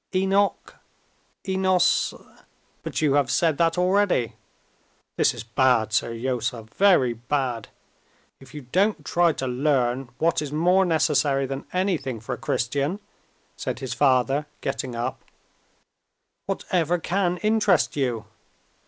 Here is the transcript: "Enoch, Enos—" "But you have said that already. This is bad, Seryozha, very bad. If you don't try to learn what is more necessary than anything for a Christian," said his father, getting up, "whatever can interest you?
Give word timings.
"Enoch, 0.15 0.77
Enos—" 1.47 2.15
"But 2.81 3.03
you 3.03 3.13
have 3.13 3.29
said 3.29 3.59
that 3.59 3.77
already. 3.77 4.33
This 5.15 5.31
is 5.35 5.43
bad, 5.43 5.93
Seryozha, 5.93 6.63
very 6.75 7.13
bad. 7.13 7.67
If 8.39 8.55
you 8.55 8.61
don't 8.61 9.05
try 9.05 9.31
to 9.33 9.45
learn 9.45 10.09
what 10.17 10.41
is 10.41 10.51
more 10.51 10.85
necessary 10.85 11.45
than 11.45 11.67
anything 11.71 12.19
for 12.19 12.33
a 12.33 12.37
Christian," 12.39 12.99
said 13.55 13.77
his 13.77 13.93
father, 13.93 14.47
getting 14.61 14.95
up, 14.95 15.21
"whatever 16.47 16.97
can 16.97 17.37
interest 17.43 17.95
you? 17.95 18.25